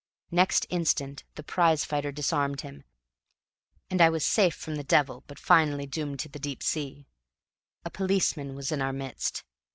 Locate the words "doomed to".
5.85-6.27